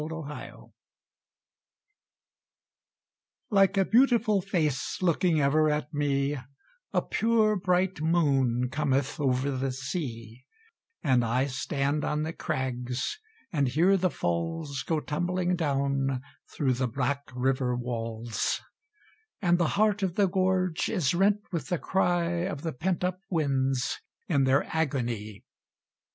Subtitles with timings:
[0.03, 0.71] Watching
[3.51, 6.39] Like a beautiful face looking ever at me
[6.91, 10.43] A pure bright moon cometh over the sea;
[11.03, 13.19] And I stand on the crags,
[13.53, 18.59] and hear the falls Go tumbling down, through the black river walls;
[19.39, 23.19] And the heart of the gorge is rent with the cry Of the pent up
[23.29, 25.45] winds in their agony!